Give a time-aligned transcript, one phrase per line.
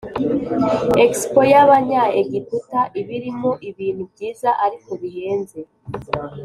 [1.05, 5.59] expo yabanya egiputa ibirimo ibintu byiza ariko bihenze